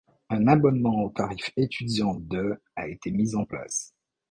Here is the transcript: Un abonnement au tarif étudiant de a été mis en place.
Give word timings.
Un 0.31 0.47
abonnement 0.47 1.03
au 1.03 1.11
tarif 1.11 1.51
étudiant 1.57 2.15
de 2.15 2.57
a 2.75 2.87
été 2.87 3.11
mis 3.11 3.35
en 3.35 3.45
place. 3.45 3.93